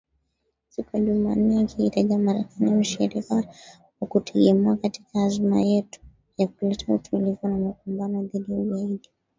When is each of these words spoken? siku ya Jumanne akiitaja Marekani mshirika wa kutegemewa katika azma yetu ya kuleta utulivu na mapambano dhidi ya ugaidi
siku 0.69 0.97
ya 0.97 1.03
Jumanne 1.05 1.59
akiitaja 1.59 2.17
Marekani 2.19 2.71
mshirika 2.73 3.43
wa 4.01 4.07
kutegemewa 4.07 4.75
katika 4.77 5.23
azma 5.23 5.61
yetu 5.61 6.01
ya 6.37 6.47
kuleta 6.47 6.93
utulivu 6.93 7.39
na 7.47 7.57
mapambano 7.57 8.23
dhidi 8.23 8.51
ya 8.53 8.57
ugaidi 8.59 9.09